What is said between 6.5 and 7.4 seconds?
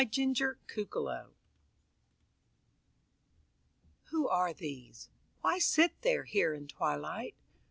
in twilight?